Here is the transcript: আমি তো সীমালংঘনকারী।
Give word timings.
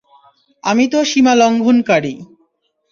আমি 0.63 0.85
তো 0.87 0.99
সীমালংঘনকারী। 1.03 2.13